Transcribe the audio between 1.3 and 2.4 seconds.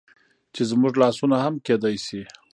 هم کيدى شي